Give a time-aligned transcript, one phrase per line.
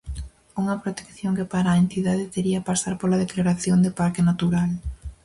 [0.61, 4.69] Unha protección que para a entidade tería pasar pola declaración de parque natural.